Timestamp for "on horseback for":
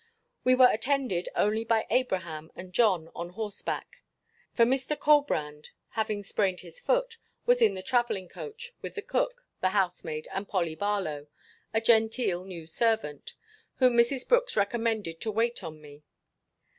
3.13-4.65